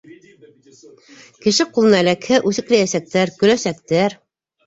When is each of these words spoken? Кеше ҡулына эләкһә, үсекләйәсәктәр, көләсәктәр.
Кеше 1.45 1.67
ҡулына 1.75 2.01
эләкһә, 2.05 2.41
үсекләйәсәктәр, 2.53 3.33
көләсәктәр. 3.43 4.17